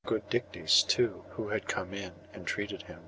Good 0.03 0.31
Dictys, 0.31 0.81
too, 0.87 1.25
who 1.33 1.49
had 1.49 1.67
come 1.67 1.93
in, 1.93 2.13
entreated 2.33 2.81
him. 2.81 2.99